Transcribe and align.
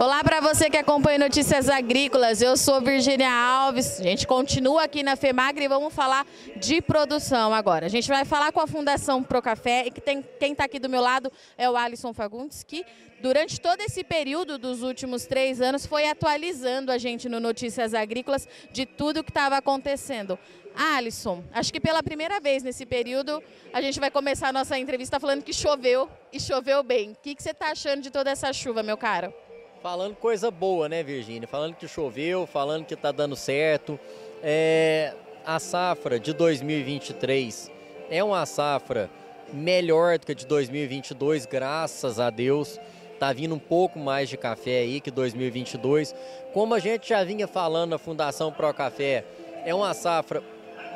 Olá 0.00 0.22
para 0.22 0.40
você 0.40 0.70
que 0.70 0.76
acompanha 0.76 1.18
Notícias 1.18 1.68
Agrícolas. 1.68 2.40
Eu 2.40 2.56
sou 2.56 2.80
Virgínia 2.80 3.32
Alves. 3.32 3.98
A 3.98 4.04
gente 4.04 4.28
continua 4.28 4.84
aqui 4.84 5.02
na 5.02 5.16
FEMAGRE 5.16 5.64
e 5.64 5.68
vamos 5.68 5.92
falar 5.92 6.24
de 6.54 6.80
produção 6.80 7.52
agora. 7.52 7.86
A 7.86 7.88
gente 7.88 8.06
vai 8.06 8.24
falar 8.24 8.52
com 8.52 8.60
a 8.60 8.66
Fundação 8.68 9.24
Pro 9.24 9.42
Café 9.42 9.86
e 9.86 9.90
que 9.90 10.00
tem, 10.00 10.24
quem 10.38 10.52
está 10.52 10.66
aqui 10.66 10.78
do 10.78 10.88
meu 10.88 11.00
lado 11.00 11.32
é 11.56 11.68
o 11.68 11.76
Alisson 11.76 12.14
Fagundes, 12.14 12.62
que 12.62 12.84
durante 13.20 13.60
todo 13.60 13.80
esse 13.80 14.04
período 14.04 14.56
dos 14.56 14.84
últimos 14.84 15.26
três 15.26 15.60
anos 15.60 15.84
foi 15.84 16.08
atualizando 16.08 16.92
a 16.92 16.96
gente 16.96 17.28
no 17.28 17.40
Notícias 17.40 17.92
Agrícolas 17.92 18.46
de 18.70 18.86
tudo 18.86 19.24
que 19.24 19.32
estava 19.32 19.56
acontecendo. 19.56 20.38
Alisson, 20.76 21.42
acho 21.52 21.72
que 21.72 21.80
pela 21.80 22.04
primeira 22.04 22.38
vez 22.38 22.62
nesse 22.62 22.86
período 22.86 23.42
a 23.72 23.82
gente 23.82 23.98
vai 23.98 24.12
começar 24.12 24.50
a 24.50 24.52
nossa 24.52 24.78
entrevista 24.78 25.18
falando 25.18 25.42
que 25.42 25.52
choveu 25.52 26.08
e 26.32 26.38
choveu 26.38 26.84
bem. 26.84 27.10
O 27.10 27.16
que, 27.16 27.34
que 27.34 27.42
você 27.42 27.50
está 27.50 27.72
achando 27.72 28.00
de 28.00 28.12
toda 28.12 28.30
essa 28.30 28.52
chuva, 28.52 28.80
meu 28.80 28.96
caro? 28.96 29.34
Falando 29.82 30.16
coisa 30.16 30.50
boa, 30.50 30.88
né, 30.88 31.04
Virgínia? 31.04 31.46
Falando 31.46 31.76
que 31.76 31.86
choveu, 31.86 32.46
falando 32.46 32.84
que 32.84 32.94
está 32.94 33.12
dando 33.12 33.36
certo. 33.36 33.98
É, 34.42 35.14
a 35.46 35.60
safra 35.60 36.18
de 36.18 36.32
2023 36.32 37.70
é 38.10 38.24
uma 38.24 38.44
safra 38.44 39.08
melhor 39.52 40.18
do 40.18 40.26
que 40.26 40.32
a 40.32 40.34
de 40.34 40.46
2022, 40.46 41.46
graças 41.46 42.18
a 42.18 42.28
Deus. 42.28 42.80
Tá 43.20 43.32
vindo 43.32 43.54
um 43.54 43.58
pouco 43.58 44.00
mais 44.00 44.28
de 44.28 44.36
café 44.36 44.80
aí 44.80 45.00
que 45.00 45.12
2022. 45.12 46.12
Como 46.52 46.74
a 46.74 46.80
gente 46.80 47.10
já 47.10 47.22
vinha 47.22 47.46
falando 47.46 47.90
na 47.90 47.98
Fundação 47.98 48.52
Pro 48.52 48.74
Café, 48.74 49.24
é 49.64 49.72
uma 49.72 49.94
safra 49.94 50.42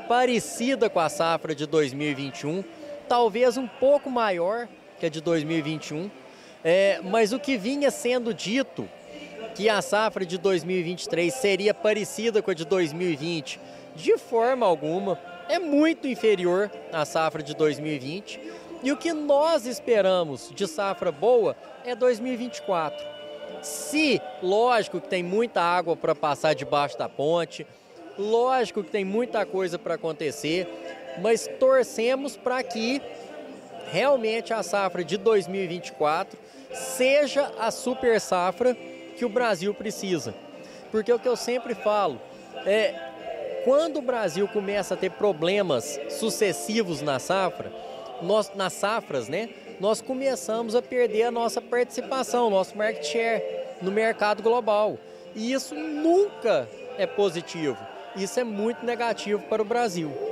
parecida 0.08 0.90
com 0.90 0.98
a 0.98 1.08
safra 1.08 1.54
de 1.54 1.66
2021, 1.66 2.64
talvez 3.08 3.56
um 3.56 3.68
pouco 3.68 4.10
maior 4.10 4.66
que 4.98 5.06
a 5.06 5.08
de 5.08 5.20
2021 5.20 6.10
é, 6.64 7.00
mas 7.02 7.32
o 7.32 7.38
que 7.38 7.56
vinha 7.56 7.90
sendo 7.90 8.32
dito, 8.32 8.88
que 9.54 9.68
a 9.68 9.82
safra 9.82 10.24
de 10.24 10.38
2023 10.38 11.32
seria 11.32 11.74
parecida 11.74 12.40
com 12.40 12.50
a 12.50 12.54
de 12.54 12.64
2020, 12.64 13.60
de 13.94 14.16
forma 14.16 14.64
alguma, 14.64 15.18
é 15.48 15.58
muito 15.58 16.06
inferior 16.08 16.70
à 16.92 17.04
safra 17.04 17.42
de 17.42 17.54
2020. 17.54 18.40
E 18.82 18.90
o 18.90 18.96
que 18.96 19.12
nós 19.12 19.66
esperamos 19.66 20.50
de 20.54 20.66
safra 20.66 21.12
boa 21.12 21.56
é 21.84 21.94
2024. 21.94 23.06
Se, 23.60 24.20
lógico 24.42 25.00
que 25.00 25.08
tem 25.08 25.22
muita 25.22 25.60
água 25.60 25.96
para 25.96 26.14
passar 26.14 26.54
debaixo 26.54 26.98
da 26.98 27.08
ponte, 27.08 27.66
lógico 28.18 28.82
que 28.82 28.90
tem 28.90 29.04
muita 29.04 29.44
coisa 29.46 29.78
para 29.78 29.94
acontecer, 29.94 30.66
mas 31.20 31.48
torcemos 31.60 32.36
para 32.36 32.62
que 32.62 33.00
realmente 33.92 34.52
a 34.52 34.62
safra 34.62 35.04
de 35.04 35.16
2024 35.16 36.41
seja 36.72 37.52
a 37.58 37.70
super 37.70 38.20
safra 38.20 38.74
que 39.16 39.24
o 39.24 39.28
Brasil 39.28 39.72
precisa. 39.74 40.34
Porque 40.90 41.12
o 41.12 41.18
que 41.18 41.28
eu 41.28 41.36
sempre 41.36 41.74
falo 41.74 42.20
é 42.66 43.62
quando 43.64 43.98
o 43.98 44.02
Brasil 44.02 44.48
começa 44.48 44.94
a 44.94 44.96
ter 44.96 45.10
problemas 45.10 45.98
sucessivos 46.10 47.00
na 47.00 47.18
safra, 47.18 47.72
nós, 48.20 48.52
nas 48.54 48.72
safras, 48.72 49.28
né, 49.28 49.48
nós 49.80 50.00
começamos 50.00 50.74
a 50.74 50.82
perder 50.82 51.24
a 51.24 51.30
nossa 51.30 51.60
participação, 51.60 52.50
nosso 52.50 52.76
market 52.76 53.04
share 53.04 53.42
no 53.80 53.90
mercado 53.90 54.42
global. 54.42 54.98
E 55.34 55.52
isso 55.52 55.74
nunca 55.74 56.68
é 56.98 57.06
positivo. 57.06 57.78
Isso 58.14 58.38
é 58.38 58.44
muito 58.44 58.84
negativo 58.84 59.42
para 59.48 59.62
o 59.62 59.64
Brasil. 59.64 60.31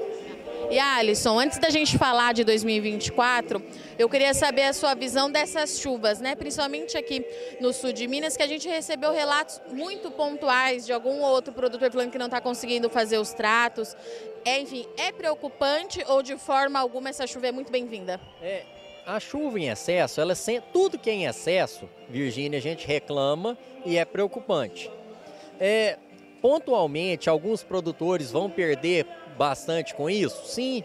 E 0.71 0.79
Alisson, 0.79 1.37
antes 1.37 1.59
da 1.59 1.69
gente 1.69 1.99
falar 1.99 2.33
de 2.33 2.45
2024, 2.45 3.61
eu 3.99 4.09
queria 4.09 4.33
saber 4.33 4.63
a 4.63 4.73
sua 4.73 4.95
visão 4.95 5.29
dessas 5.29 5.81
chuvas, 5.81 6.21
né? 6.21 6.37
Principalmente 6.37 6.97
aqui 6.97 7.27
no 7.61 7.73
sul 7.73 7.93
de 7.93 8.07
Minas, 8.07 8.37
que 8.37 8.43
a 8.45 8.47
gente 8.47 8.69
recebeu 8.69 9.13
relatos 9.13 9.61
muito 9.73 10.13
pontuais 10.13 10.87
de 10.87 10.93
algum 10.93 11.23
outro 11.23 11.53
produtor 11.53 11.91
falando 11.91 12.13
que 12.13 12.19
não 12.19 12.27
está 12.27 12.41
conseguindo 12.41 12.89
fazer 12.89 13.19
os 13.19 13.33
tratos. 13.33 13.97
É, 14.45 14.61
enfim, 14.61 14.87
é 14.97 15.11
preocupante 15.11 16.05
ou 16.07 16.23
de 16.23 16.37
forma 16.37 16.79
alguma 16.79 17.09
essa 17.09 17.27
chuva 17.27 17.49
é 17.49 17.53
muito 17.53 17.73
bem-vinda? 17.73 18.21
É, 18.41 18.63
a 19.05 19.19
chuva 19.19 19.59
em 19.59 19.69
excesso, 19.69 20.21
ela 20.21 20.35
tudo 20.73 20.97
que 20.97 21.11
é 21.11 21.15
em 21.15 21.27
excesso, 21.27 21.89
Virgínia, 22.09 22.61
a 22.61 22.63
gente 22.63 22.87
reclama 22.87 23.59
e 23.85 23.99
é 23.99 24.05
preocupante. 24.05 24.89
É, 25.59 25.99
pontualmente, 26.41 27.29
alguns 27.29 27.65
produtores 27.65 28.31
vão 28.31 28.49
perder 28.49 29.05
bastante 29.41 29.95
com 29.95 30.11
isso? 30.11 30.45
Sim. 30.45 30.85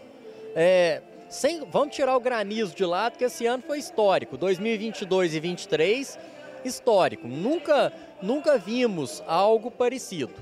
É, 0.54 1.02
sem, 1.28 1.62
vamos 1.66 1.94
tirar 1.94 2.16
o 2.16 2.20
granizo 2.20 2.74
de 2.74 2.86
lado, 2.86 3.12
porque 3.12 3.24
esse 3.26 3.44
ano 3.44 3.62
foi 3.66 3.78
histórico. 3.78 4.38
2022 4.38 5.34
e 5.34 5.40
2023, 5.40 6.18
histórico. 6.64 7.28
Nunca, 7.28 7.92
nunca 8.22 8.56
vimos 8.56 9.22
algo 9.26 9.70
parecido. 9.70 10.32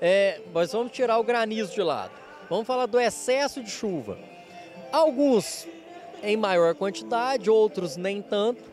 É, 0.00 0.40
mas 0.52 0.72
vamos 0.72 0.90
tirar 0.90 1.18
o 1.18 1.22
granizo 1.22 1.72
de 1.72 1.82
lado. 1.82 2.10
Vamos 2.50 2.66
falar 2.66 2.86
do 2.86 2.98
excesso 2.98 3.62
de 3.62 3.70
chuva. 3.70 4.18
Alguns 4.90 5.68
em 6.24 6.36
maior 6.36 6.74
quantidade, 6.74 7.48
outros 7.48 7.96
nem 7.96 8.20
tanto, 8.22 8.64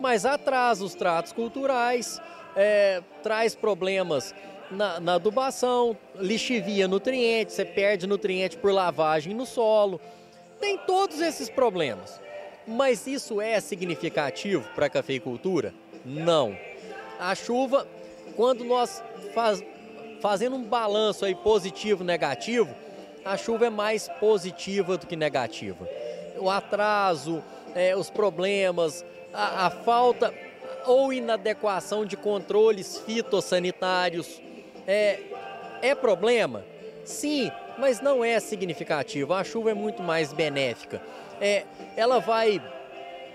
mas 0.00 0.24
atrasa 0.24 0.82
os 0.82 0.94
tratos 0.94 1.32
culturais, 1.32 2.18
é, 2.56 3.02
traz 3.22 3.54
problemas 3.54 4.34
na, 4.72 4.98
na 4.98 5.14
adubação, 5.14 5.96
lixivia 6.16 6.88
nutrientes, 6.88 7.54
você 7.54 7.64
perde 7.64 8.06
nutriente 8.06 8.56
por 8.56 8.72
lavagem 8.72 9.34
no 9.34 9.46
solo. 9.46 10.00
Tem 10.60 10.78
todos 10.78 11.20
esses 11.20 11.48
problemas. 11.48 12.20
Mas 12.66 13.06
isso 13.06 13.40
é 13.40 13.60
significativo 13.60 14.68
para 14.74 14.86
a 14.86 14.90
cafeicultura? 14.90 15.74
Não. 16.04 16.56
A 17.18 17.34
chuva, 17.34 17.86
quando 18.36 18.64
nós 18.64 19.02
faz, 19.34 19.62
fazendo 20.20 20.56
um 20.56 20.62
balanço 20.62 21.24
aí 21.24 21.34
positivo 21.34 22.04
negativo, 22.04 22.74
a 23.24 23.36
chuva 23.36 23.66
é 23.66 23.70
mais 23.70 24.08
positiva 24.20 24.96
do 24.96 25.06
que 25.06 25.16
negativa. 25.16 25.88
O 26.38 26.50
atraso, 26.50 27.42
é, 27.74 27.96
os 27.96 28.10
problemas, 28.10 29.04
a, 29.32 29.66
a 29.66 29.70
falta 29.70 30.32
ou 30.86 31.12
inadequação 31.12 32.04
de 32.04 32.16
controles 32.16 32.98
fitossanitários, 32.98 34.40
é, 34.86 35.20
é 35.80 35.94
problema? 35.94 36.64
Sim, 37.04 37.50
mas 37.78 38.00
não 38.00 38.24
é 38.24 38.38
significativo. 38.40 39.34
A 39.34 39.44
chuva 39.44 39.70
é 39.70 39.74
muito 39.74 40.02
mais 40.02 40.32
benéfica. 40.32 41.02
É, 41.40 41.64
ela 41.96 42.20
vai 42.20 42.62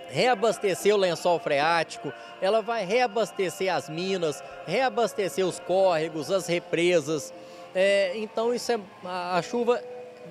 reabastecer 0.10 0.94
o 0.96 0.98
lençol 0.98 1.38
freático, 1.40 2.14
ela 2.42 2.62
vai 2.62 2.86
reabastecer 2.86 3.74
as 3.74 3.90
minas, 3.90 4.42
reabastecer 4.66 5.46
os 5.46 5.60
córregos, 5.60 6.32
as 6.32 6.48
represas. 6.48 7.34
É, 7.76 8.14
então 8.16 8.54
isso 8.54 8.72
é, 8.72 8.80
a, 9.04 9.38
a 9.38 9.42
chuva 9.42 9.82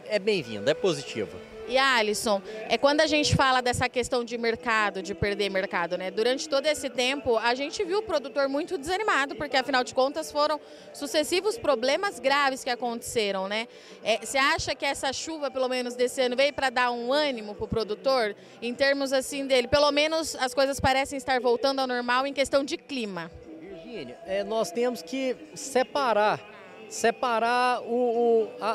é 0.08 0.18
bem-vinda, 0.18 0.70
é 0.70 0.74
positiva. 0.74 1.36
E 1.68 1.76
Alisson, 1.76 2.40
é 2.68 2.78
quando 2.78 3.00
a 3.00 3.06
gente 3.06 3.34
fala 3.34 3.60
dessa 3.60 3.88
questão 3.88 4.24
de 4.24 4.38
mercado, 4.38 5.02
de 5.02 5.14
perder 5.14 5.50
mercado, 5.50 5.98
né? 5.98 6.10
Durante 6.12 6.48
todo 6.48 6.64
esse 6.66 6.88
tempo, 6.88 7.36
a 7.36 7.54
gente 7.56 7.82
viu 7.84 7.98
o 7.98 8.02
produtor 8.02 8.48
muito 8.48 8.78
desanimado, 8.78 9.34
porque 9.34 9.56
afinal 9.56 9.82
de 9.82 9.92
contas 9.92 10.30
foram 10.30 10.60
sucessivos 10.92 11.58
problemas 11.58 12.20
graves 12.20 12.62
que 12.62 12.70
aconteceram, 12.70 13.48
né? 13.48 13.66
É, 14.04 14.24
você 14.24 14.38
acha 14.38 14.74
que 14.76 14.84
essa 14.84 15.12
chuva, 15.12 15.50
pelo 15.50 15.68
menos 15.68 15.96
desse 15.96 16.20
ano, 16.20 16.36
veio 16.36 16.52
para 16.52 16.70
dar 16.70 16.92
um 16.92 17.12
ânimo 17.12 17.54
para 17.54 17.64
o 17.64 17.68
produtor, 17.68 18.36
em 18.62 18.72
termos 18.72 19.12
assim 19.12 19.44
dele? 19.44 19.66
Pelo 19.66 19.90
menos 19.90 20.36
as 20.36 20.54
coisas 20.54 20.78
parecem 20.78 21.16
estar 21.16 21.40
voltando 21.40 21.80
ao 21.80 21.86
normal 21.88 22.28
em 22.28 22.32
questão 22.32 22.62
de 22.62 22.76
clima. 22.76 23.28
Virgínia, 23.58 24.16
é, 24.24 24.44
nós 24.44 24.70
temos 24.70 25.02
que 25.02 25.36
separar, 25.54 26.40
separar 26.88 27.82
o, 27.82 27.94
o 27.94 28.48
a, 28.60 28.70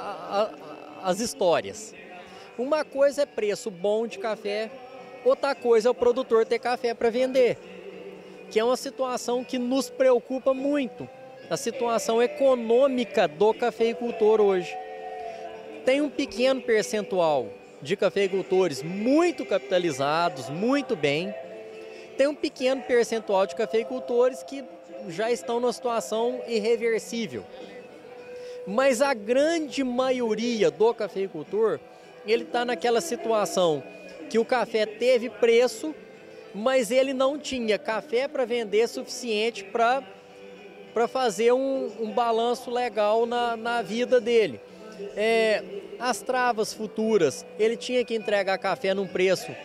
a, 1.04 1.10
as 1.10 1.22
histórias. 1.22 1.94
Uma 2.58 2.84
coisa 2.84 3.24
é 3.24 3.26
preço 3.26 3.72
bom 3.72 4.06
de 4.06 4.20
café, 4.20 4.70
outra 5.24 5.56
coisa 5.56 5.88
é 5.88 5.92
o 5.92 5.96
produtor 5.96 6.46
ter 6.46 6.60
café 6.60 6.94
para 6.94 7.10
vender, 7.10 7.58
que 8.50 8.60
é 8.60 8.64
uma 8.64 8.76
situação 8.76 9.44
que 9.44 9.58
nos 9.58 9.90
preocupa 9.90 10.54
muito, 10.54 11.08
a 11.50 11.56
situação 11.56 12.22
econômica 12.22 13.28
do 13.28 13.54
cafeicultor 13.54 14.42
hoje. 14.42 14.76
Tem 15.86 16.02
um 16.02 16.10
pequeno 16.10 16.62
percentual 16.62 17.48
de 17.82 17.96
cafeicultores 17.96 18.84
muito 18.84 19.46
capitalizados, 19.46 20.50
muito 20.50 20.96
bem. 20.96 21.34
Tem 22.18 22.28
um 22.28 22.36
pequeno 22.36 22.82
percentual 22.84 23.48
de 23.48 23.56
cafeicultores 23.56 24.44
que 24.44 24.64
já 25.08 25.32
estão 25.32 25.60
numa 25.60 25.74
situação 25.74 26.42
irreversível. 26.48 27.44
Mas 28.68 29.02
a 29.02 29.14
grande 29.14 29.84
maioria 29.84 30.70
do 30.70 30.94
cafeicultor 30.94 31.80
ele 32.26 32.44
está 32.44 32.64
naquela 32.66 33.02
situação 33.02 33.84
que 34.30 34.40
o 34.40 34.46
café 34.46 34.86
teve 34.86 35.30
preço, 35.30 35.94
mas 36.54 36.92
ele 36.92 37.14
não 37.14 37.38
tinha 37.38 37.78
café 37.78 38.28
para 38.28 38.46
vender 38.46 38.88
suficiente 38.88 39.64
para 39.64 40.04
para 40.94 41.08
fazer 41.08 41.54
um, 41.54 41.90
um, 42.02 42.12
balanço 42.12 42.70
legal 42.70 43.26
na, 43.26 43.56
na 43.56 43.82
vida 43.82 44.20
dele. 44.20 44.60
É, 45.16 45.64
as 45.98 46.22
travas 46.22 46.74
futuras, 46.74 47.46
ele 47.58 47.78
tinha 47.78 48.04
que 48.04 48.14
entregar 48.14 48.58
café 48.58 48.94
num 48.94 49.08
preço 49.08 49.56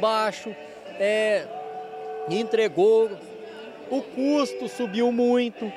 baixo, 0.00 0.54
é, 1.00 1.46
entregou 2.30 3.10
o 3.90 4.00
custo 4.02 4.68
subiu 4.68 5.10
muito. 5.10 5.70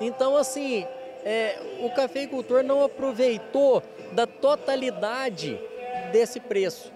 Então, 0.00 0.36
assim, 0.36 0.86
é, 1.24 1.58
o 1.80 1.90
cafeicultor 1.90 2.62
não 2.62 2.82
aproveitou 2.82 3.82
da 4.12 4.26
totalidade 4.26 5.58
desse 6.12 6.38
preço. 6.40 6.92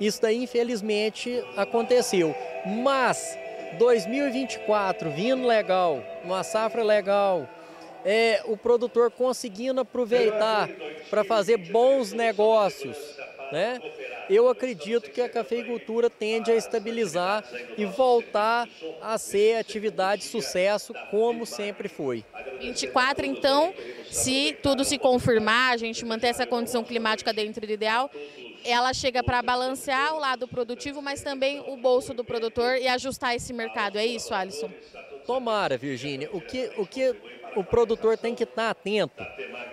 Isso 0.00 0.22
daí, 0.22 0.42
infelizmente, 0.42 1.42
aconteceu. 1.56 2.34
Mas 2.82 3.36
2024 3.78 5.10
vindo 5.10 5.46
legal, 5.46 6.02
uma 6.24 6.42
safra 6.42 6.82
legal, 6.82 7.48
é, 8.04 8.42
o 8.46 8.56
produtor 8.56 9.10
conseguindo 9.10 9.80
aproveitar 9.80 10.68
para 11.10 11.24
fazer 11.24 11.56
bons 11.56 12.12
negócios, 12.12 12.96
né? 13.52 13.80
Eu 14.28 14.48
acredito 14.48 15.10
que 15.10 15.20
a 15.20 15.28
cafeicultura 15.28 16.10
tende 16.10 16.50
a 16.50 16.56
estabilizar 16.56 17.44
e 17.76 17.84
voltar 17.84 18.68
a 19.00 19.16
ser 19.16 19.56
atividade 19.56 20.22
de 20.22 20.28
sucesso 20.28 20.92
como 21.10 21.46
sempre 21.46 21.88
foi. 21.88 22.24
24, 22.60 23.24
então, 23.24 23.72
se 24.10 24.56
tudo 24.62 24.84
se 24.84 24.98
confirmar, 24.98 25.72
a 25.72 25.76
gente 25.76 26.04
manter 26.04 26.28
essa 26.28 26.46
condição 26.46 26.84
climática 26.84 27.32
dentro 27.32 27.66
do 27.66 27.72
ideal, 27.72 28.10
ela 28.64 28.92
chega 28.92 29.22
para 29.22 29.40
balancear 29.40 30.14
o 30.14 30.18
lado 30.18 30.46
produtivo, 30.46 31.00
mas 31.00 31.22
também 31.22 31.60
o 31.66 31.76
bolso 31.76 32.12
do 32.12 32.24
produtor 32.24 32.76
e 32.76 32.88
ajustar 32.88 33.34
esse 33.34 33.52
mercado. 33.52 33.98
É 33.98 34.04
isso, 34.04 34.34
Alisson? 34.34 34.70
Tomara, 35.26 35.76
Virgínia. 35.76 36.28
O 36.32 36.40
que, 36.40 36.70
o 36.76 36.86
que 36.86 37.14
o 37.54 37.62
produtor 37.62 38.16
tem 38.16 38.34
que 38.34 38.44
estar 38.44 38.70
atento? 38.70 39.24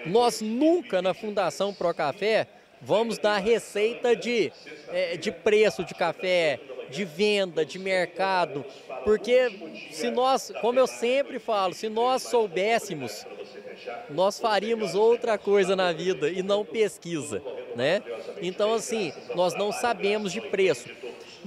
Nós 0.06 0.42
nunca 0.42 1.02
na 1.02 1.14
Fundação 1.14 1.74
Pro 1.74 1.94
Café 1.94 2.48
vamos 2.82 3.18
dar 3.18 3.38
receita 3.38 4.16
de, 4.16 4.52
é, 4.90 5.18
de 5.18 5.32
preço 5.32 5.84
de 5.84 5.94
café, 5.94 6.60
de 6.90 7.04
venda, 7.04 7.66
de 7.66 7.80
mercado, 7.80 8.64
porque 9.04 9.88
se 9.92 10.10
nós, 10.10 10.52
como 10.62 10.80
eu 10.80 10.88
sempre 10.88 11.40
falo, 11.40 11.74
se 11.74 11.90
nós 11.90 12.24
soubéssemos, 12.24 13.26
nós 14.10 14.40
faríamos 14.40 14.96
outra 14.96 15.38
coisa 15.38 15.76
na 15.76 15.92
vida 15.92 16.30
e 16.30 16.42
não 16.42 16.64
pesquisa, 16.64 17.42
né? 17.76 18.02
Então 18.42 18.74
assim, 18.74 19.12
nós 19.36 19.54
não 19.56 19.72
sabemos 19.72 20.32
de 20.32 20.42
preço. 20.42 20.90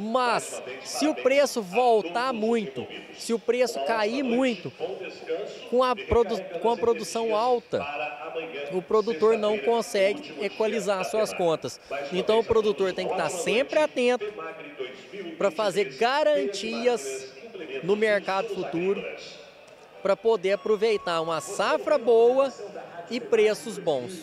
Mas 0.01 0.63
se 0.85 1.09
o 1.09 1.15
preço 1.15 1.61
voltar 1.61 2.33
muito, 2.33 2.87
se 3.15 3.35
o 3.35 3.39
preço 3.39 3.85
cair 3.85 4.23
muito, 4.23 4.73
com 5.69 5.83
a, 5.83 5.97
produ 5.97 6.41
com 6.63 6.71
a 6.71 6.77
produção 6.77 7.35
alta, 7.35 7.85
o 8.73 8.81
produtor 8.81 9.37
não 9.37 9.59
consegue 9.59 10.37
equalizar 10.41 11.05
suas 11.05 11.35
contas. 11.35 11.81
Então 12.13 12.39
o 12.39 12.45
produtor 12.45 12.93
tem 12.93 13.09
que 13.09 13.13
estar 13.13 13.29
sempre 13.29 13.81
atento 13.81 14.25
para 15.37 15.51
fazer 15.51 15.97
garantias 15.97 17.33
no 17.83 17.97
mercado 17.97 18.55
futuro 18.55 19.05
para 20.01 20.17
poder 20.17 20.53
aproveitar 20.53 21.21
uma 21.21 21.41
safra 21.41 21.99
boa 21.99 22.55
e 23.11 23.19
preços 23.19 23.79
bons. 23.79 24.23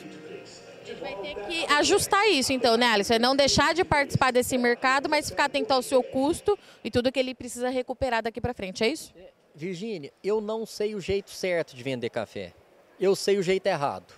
Vai 0.93 1.15
ter 1.15 1.35
que 1.47 1.65
ajustar 1.73 2.27
isso, 2.27 2.53
então, 2.53 2.77
né, 2.77 2.85
Alisson? 2.87 3.15
É 3.15 3.19
não 3.19 3.35
deixar 3.35 3.73
de 3.73 3.83
participar 3.83 4.31
desse 4.31 4.57
mercado, 4.57 5.09
mas 5.09 5.29
ficar 5.29 5.45
atento 5.45 5.73
ao 5.73 5.81
seu 5.81 6.03
custo 6.03 6.57
e 6.83 6.91
tudo 6.91 7.11
que 7.11 7.19
ele 7.19 7.33
precisa 7.33 7.69
recuperar 7.69 8.21
daqui 8.21 8.39
para 8.39 8.53
frente, 8.53 8.83
é 8.83 8.89
isso? 8.89 9.13
Virgínia, 9.55 10.11
eu 10.23 10.39
não 10.41 10.65
sei 10.65 10.93
o 10.93 11.01
jeito 11.01 11.31
certo 11.31 11.75
de 11.75 11.81
vender 11.81 12.09
café. 12.09 12.53
Eu 12.99 13.15
sei 13.15 13.37
o 13.37 13.43
jeito 13.43 13.65
errado. 13.65 14.13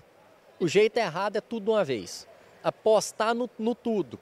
O 0.59 0.67
jeito 0.67 0.97
errado 0.97 1.37
é 1.37 1.41
tudo 1.41 1.71
uma 1.71 1.85
vez. 1.85 2.27
Apostar 2.63 3.33
no, 3.33 3.49
no 3.57 3.73
tudo. 3.73 4.19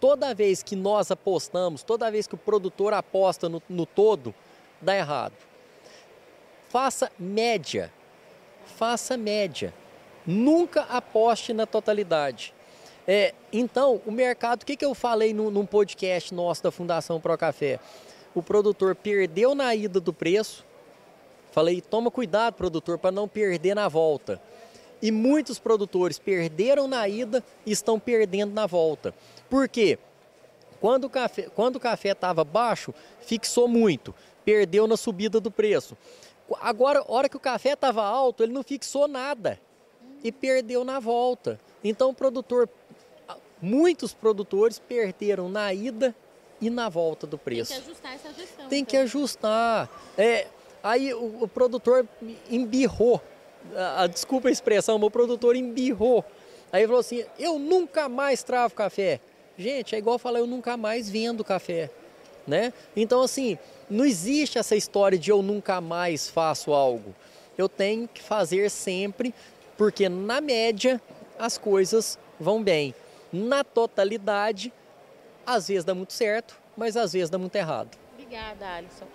Toda 0.00 0.34
vez 0.34 0.62
que 0.62 0.74
nós 0.74 1.10
apostamos, 1.10 1.82
toda 1.82 2.10
vez 2.10 2.26
que 2.26 2.34
o 2.34 2.38
produtor 2.38 2.94
aposta 2.94 3.48
no, 3.48 3.62
no 3.68 3.86
todo, 3.86 4.34
dá 4.80 4.96
errado. 4.96 5.34
Faça 6.68 7.12
média. 7.18 7.92
Faça 8.64 9.16
média. 9.16 9.72
Nunca 10.26 10.82
aposte 10.82 11.52
na 11.52 11.66
totalidade. 11.66 12.52
É, 13.06 13.32
então, 13.52 14.00
o 14.04 14.10
mercado, 14.10 14.62
o 14.62 14.66
que, 14.66 14.76
que 14.76 14.84
eu 14.84 14.92
falei 14.92 15.32
no, 15.32 15.50
num 15.50 15.64
podcast 15.64 16.34
nosso 16.34 16.64
da 16.64 16.72
Fundação 16.72 17.20
Pro 17.20 17.38
Café? 17.38 17.78
O 18.34 18.42
produtor 18.42 18.96
perdeu 18.96 19.54
na 19.54 19.72
ida 19.74 20.00
do 20.00 20.12
preço. 20.12 20.64
Falei, 21.52 21.80
toma 21.80 22.10
cuidado, 22.10 22.54
produtor, 22.54 22.98
para 22.98 23.12
não 23.12 23.28
perder 23.28 23.76
na 23.76 23.86
volta. 23.86 24.42
E 25.00 25.12
muitos 25.12 25.58
produtores 25.58 26.18
perderam 26.18 26.88
na 26.88 27.06
ida 27.06 27.44
e 27.64 27.70
estão 27.70 28.00
perdendo 28.00 28.52
na 28.52 28.66
volta. 28.66 29.14
Por 29.48 29.68
quê? 29.68 29.98
Quando 30.80 31.04
o 31.04 31.10
café 31.10 31.48
quando 31.54 31.76
o 31.76 31.80
café 31.80 32.10
estava 32.10 32.42
baixo, 32.44 32.92
fixou 33.20 33.68
muito, 33.68 34.14
perdeu 34.44 34.86
na 34.86 34.96
subida 34.96 35.40
do 35.40 35.50
preço. 35.50 35.96
Agora, 36.60 37.00
a 37.00 37.12
hora 37.12 37.28
que 37.28 37.36
o 37.36 37.40
café 37.40 37.72
estava 37.72 38.04
alto, 38.04 38.42
ele 38.42 38.52
não 38.52 38.62
fixou 38.62 39.06
nada 39.06 39.58
e 40.26 40.32
perdeu 40.32 40.84
na 40.84 40.98
volta. 40.98 41.60
Então 41.84 42.10
o 42.10 42.14
produtor, 42.14 42.68
muitos 43.62 44.12
produtores 44.12 44.76
perderam 44.76 45.48
na 45.48 45.72
ida 45.72 46.12
e 46.60 46.68
na 46.68 46.88
volta 46.88 47.28
do 47.28 47.38
preço. 47.38 47.72
Tem 47.72 47.80
que 47.80 47.86
ajustar 47.88 48.14
essa 48.14 48.32
gestão. 48.32 48.68
Tem 48.68 48.80
então. 48.80 48.90
que 48.90 48.96
ajustar. 48.96 49.90
É, 50.18 50.48
aí 50.82 51.14
o, 51.14 51.44
o 51.44 51.48
produtor 51.48 52.08
embirrou, 52.50 53.22
a, 53.72 54.02
a, 54.02 54.06
desculpa 54.08 54.48
a 54.48 54.50
expressão, 54.50 54.98
mas 54.98 55.06
o 55.06 55.10
produtor 55.12 55.54
embirrou. 55.54 56.24
Aí 56.72 56.84
falou 56.86 57.00
assim, 57.00 57.24
eu 57.38 57.56
nunca 57.56 58.08
mais 58.08 58.42
travo 58.42 58.74
café. 58.74 59.20
Gente, 59.56 59.94
é 59.94 59.98
igual 59.98 60.18
falar, 60.18 60.40
eu 60.40 60.46
nunca 60.46 60.76
mais 60.76 61.08
vendo 61.08 61.44
café. 61.44 61.88
Né? 62.44 62.72
Então 62.96 63.22
assim, 63.22 63.56
não 63.88 64.04
existe 64.04 64.58
essa 64.58 64.74
história 64.74 65.16
de 65.16 65.30
eu 65.30 65.40
nunca 65.40 65.80
mais 65.80 66.28
faço 66.28 66.72
algo. 66.72 67.14
Eu 67.56 67.68
tenho 67.68 68.08
que 68.08 68.20
fazer 68.20 68.70
sempre 68.70 69.32
porque 69.76 70.08
na 70.08 70.40
média 70.40 71.00
as 71.38 71.58
coisas 71.58 72.18
vão 72.38 72.62
bem. 72.62 72.94
Na 73.32 73.62
totalidade, 73.64 74.72
às 75.44 75.68
vezes 75.68 75.84
dá 75.84 75.94
muito 75.94 76.12
certo, 76.12 76.56
mas 76.76 76.96
às 76.96 77.12
vezes 77.12 77.30
dá 77.30 77.38
muito 77.38 77.54
errado. 77.56 77.96
Obrigada, 78.12 78.66
Alisson. 78.66 79.06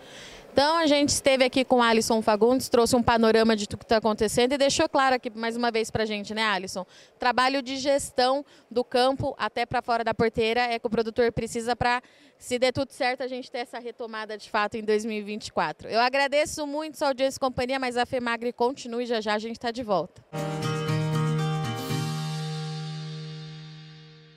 Então 0.51 0.77
a 0.77 0.85
gente 0.85 1.09
esteve 1.09 1.45
aqui 1.45 1.63
com 1.63 1.81
Alisson 1.81 2.21
Fagundes, 2.21 2.67
trouxe 2.67 2.93
um 2.93 3.01
panorama 3.01 3.55
de 3.55 3.65
tudo 3.65 3.79
que 3.79 3.85
está 3.85 3.97
acontecendo 3.97 4.51
e 4.51 4.57
deixou 4.57 4.87
claro 4.89 5.15
aqui 5.15 5.29
mais 5.29 5.55
uma 5.55 5.71
vez 5.71 5.89
para 5.89 6.03
a 6.03 6.05
gente, 6.05 6.33
né, 6.33 6.43
Alisson? 6.43 6.85
Trabalho 7.17 7.61
de 7.61 7.77
gestão 7.77 8.45
do 8.69 8.83
campo 8.83 9.33
até 9.37 9.65
para 9.65 9.81
fora 9.81 10.03
da 10.03 10.13
porteira 10.13 10.59
é 10.59 10.77
que 10.77 10.85
o 10.85 10.89
produtor 10.89 11.31
precisa 11.31 11.73
para, 11.73 12.01
se 12.37 12.59
der 12.59 12.73
tudo 12.73 12.91
certo, 12.91 13.23
a 13.23 13.27
gente 13.27 13.49
ter 13.49 13.59
essa 13.59 13.79
retomada 13.79 14.37
de 14.37 14.49
fato 14.49 14.75
em 14.75 14.83
2024. 14.83 15.87
Eu 15.87 16.01
agradeço 16.01 16.67
muito 16.67 16.97
sua 16.97 17.07
audiência 17.07 17.37
e 17.37 17.39
companhia, 17.39 17.79
mas 17.79 17.95
a 17.95 18.05
FEMAGRE 18.05 18.51
continue 18.51 19.05
já 19.05 19.21
já, 19.21 19.35
a 19.35 19.39
gente 19.39 19.55
está 19.55 19.71
de 19.71 19.83
volta. 19.83 20.21